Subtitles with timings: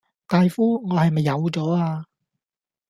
[0.27, 2.03] 大夫，我係咪有左呀